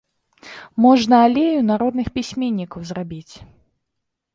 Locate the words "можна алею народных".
0.85-2.07